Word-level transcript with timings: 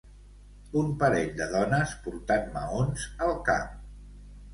Un 0.79 0.87
parell 1.01 1.27
de 1.41 1.45
dones 1.51 1.93
portant 2.07 2.47
maons 2.57 3.05
al 3.27 3.35
cap. 3.51 3.77